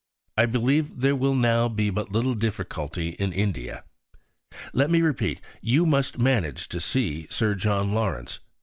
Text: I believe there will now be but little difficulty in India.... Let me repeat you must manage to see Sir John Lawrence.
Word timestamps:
I 0.35 0.47
believe 0.47 0.99
there 1.01 1.15
will 1.15 1.35
now 1.35 1.67
be 1.69 1.91
but 1.91 2.11
little 2.11 2.33
difficulty 2.33 3.09
in 3.19 3.31
India.... 3.31 3.83
Let 4.73 4.89
me 4.89 4.99
repeat 5.03 5.39
you 5.61 5.85
must 5.85 6.17
manage 6.17 6.67
to 6.69 6.79
see 6.79 7.27
Sir 7.29 7.53
John 7.53 7.91
Lawrence. 7.93 8.39